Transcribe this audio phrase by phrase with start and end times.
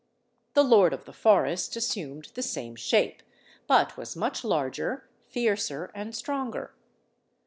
[0.55, 3.21] The "Lord of the Forests" assumed the same shape;
[3.67, 6.73] but was much larger, fiercer, and stronger.